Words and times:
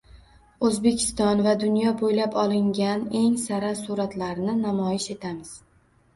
O‘zbekiston 0.69 1.43
va 1.47 1.53
dunyo 1.63 1.91
bo‘ylab 1.99 2.39
olingan 2.45 3.05
sara 3.43 3.71
suratlarni 3.83 4.59
namoyish 4.65 5.09
etamiz 5.19 5.55